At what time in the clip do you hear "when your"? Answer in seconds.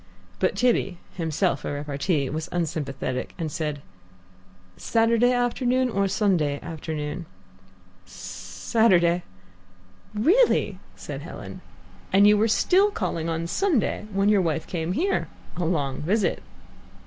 14.11-14.41